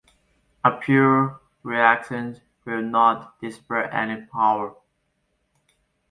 A 0.63 0.71
pure 0.71 1.39
reactance 1.63 2.39
will 2.65 2.81
not 2.81 3.39
dissipate 3.39 3.93
any 3.93 4.25
power. 4.25 4.73